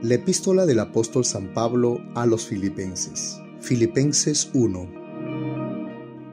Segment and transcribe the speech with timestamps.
[0.00, 3.40] La epístola del apóstol San Pablo a los Filipenses.
[3.60, 4.88] Filipenses 1.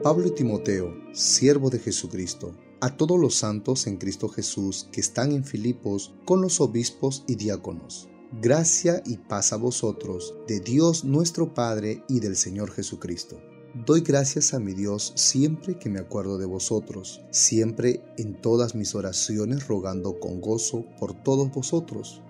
[0.04, 5.32] Pablo y Timoteo, siervo de Jesucristo, a todos los santos en Cristo Jesús que están
[5.32, 8.08] en Filipos con los obispos y diáconos.
[8.40, 13.36] Gracia y paz a vosotros, de Dios nuestro Padre y del Señor Jesucristo.
[13.84, 18.94] Doy gracias a mi Dios siempre que me acuerdo de vosotros, siempre en todas mis
[18.94, 22.22] oraciones rogando con gozo por todos vosotros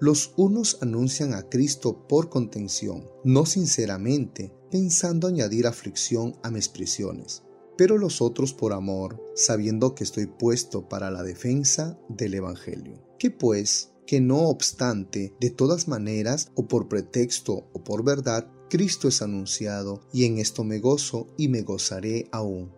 [0.00, 7.42] Los unos anuncian a Cristo por contención, no sinceramente, pensando añadir aflicción a mis prisiones,
[7.78, 13.02] pero los otros por amor, sabiendo que estoy puesto para la defensa del Evangelio.
[13.18, 19.08] Que pues, que no obstante, de todas maneras, o por pretexto o por verdad, Cristo
[19.08, 22.72] es anunciado, y en esto me gozo y me gozaré aún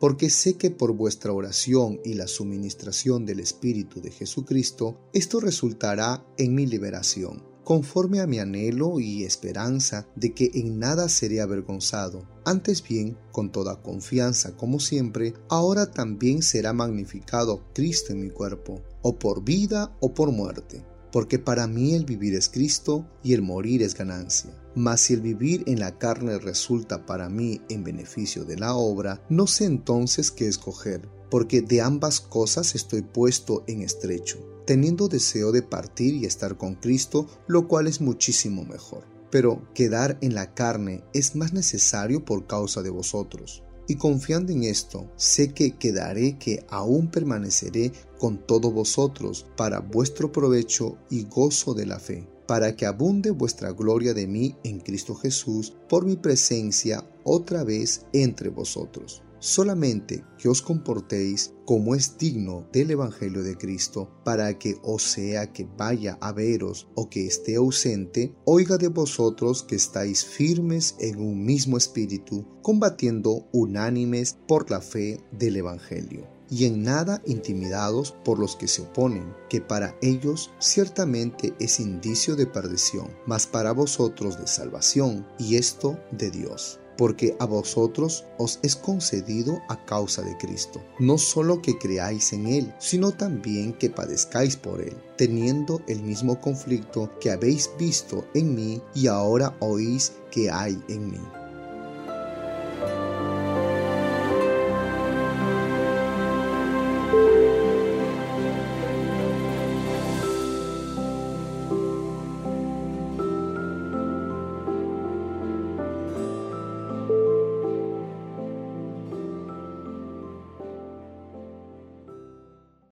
[0.00, 6.24] porque sé que por vuestra oración y la suministración del Espíritu de Jesucristo, esto resultará
[6.36, 12.28] en mi liberación, conforme a mi anhelo y esperanza de que en nada seré avergonzado.
[12.44, 18.82] Antes bien, con toda confianza como siempre, ahora también será magnificado Cristo en mi cuerpo,
[19.02, 20.84] o por vida o por muerte
[21.16, 24.50] porque para mí el vivir es Cristo y el morir es ganancia.
[24.74, 29.24] Mas si el vivir en la carne resulta para mí en beneficio de la obra,
[29.30, 35.52] no sé entonces qué escoger, porque de ambas cosas estoy puesto en estrecho, teniendo deseo
[35.52, 39.06] de partir y estar con Cristo, lo cual es muchísimo mejor.
[39.30, 44.64] Pero quedar en la carne es más necesario por causa de vosotros y confiando en
[44.64, 51.74] esto, sé que quedaré que aún permaneceré con todos vosotros para vuestro provecho y gozo
[51.74, 56.16] de la fe, para que abunde vuestra gloria de mí en Cristo Jesús por mi
[56.16, 63.56] presencia otra vez entre vosotros solamente que os comportéis como es digno del Evangelio de
[63.56, 68.88] Cristo, para que o sea que vaya a veros o que esté ausente, oiga de
[68.88, 76.26] vosotros que estáis firmes en un mismo espíritu, combatiendo unánimes por la fe del Evangelio
[76.48, 82.36] y en nada intimidados por los que se oponen, que para ellos ciertamente es indicio
[82.36, 88.58] de perdición, mas para vosotros de salvación, y esto de Dios porque a vosotros os
[88.62, 93.90] es concedido a causa de Cristo, no solo que creáis en Él, sino también que
[93.90, 100.12] padezcáis por Él, teniendo el mismo conflicto que habéis visto en mí y ahora oís
[100.30, 101.20] que hay en mí